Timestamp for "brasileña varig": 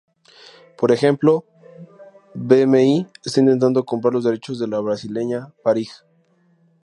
4.79-5.91